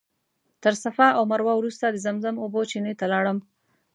تر 0.63 0.73
صفا 0.83 1.07
او 1.17 1.23
مروه 1.31 1.53
وروسته 1.57 1.85
د 1.89 1.95
زمزم 2.05 2.35
اوبو 2.43 2.61
چینې 2.71 2.93
ته 2.99 3.05
لاړم. 3.13 3.37